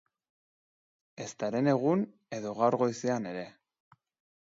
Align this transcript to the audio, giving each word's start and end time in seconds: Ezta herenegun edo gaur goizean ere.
Ezta 1.27 1.51
herenegun 1.53 2.03
edo 2.41 2.57
gaur 2.65 2.81
goizean 2.85 3.33
ere. 3.37 3.49